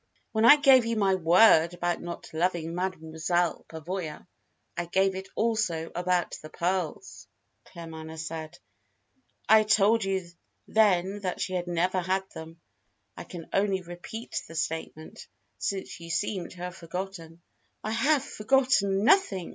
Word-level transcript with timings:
"When 0.31 0.45
I 0.45 0.55
gave 0.55 0.83
you 0.87 0.95
my 0.95 1.13
word 1.13 1.75
about 1.75 2.01
not 2.01 2.33
loving 2.33 2.73
Mademoiselle 2.73 3.67
Pavoya 3.69 4.25
I 4.75 4.85
gave 4.87 5.13
it 5.13 5.29
also 5.35 5.91
about 5.93 6.39
the 6.41 6.49
pearls," 6.49 7.27
Claremanagh 7.67 8.17
said. 8.17 8.57
"I 9.47 9.61
told 9.61 10.03
you 10.03 10.25
then 10.67 11.19
that 11.19 11.39
she 11.39 11.53
had 11.53 11.67
never 11.67 11.99
had 12.01 12.23
them. 12.33 12.59
I 13.15 13.25
can 13.25 13.47
only 13.53 13.83
repeat 13.83 14.41
the 14.47 14.55
statement, 14.55 15.27
since 15.59 15.99
you 15.99 16.09
seem 16.09 16.49
to 16.49 16.57
have 16.57 16.75
forgotten." 16.75 17.43
"I 17.83 17.91
have 17.91 18.23
forgotten 18.23 19.03
nothing!" 19.03 19.49